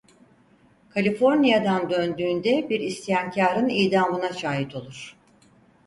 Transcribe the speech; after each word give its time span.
Kaliforniya'dan 0.89 1.89
döndüğünde 1.89 2.69
bir 2.69 2.79
isyankârın 2.79 3.69
idamına 3.69 4.33
şahit 4.33 4.75
olur. 4.75 5.15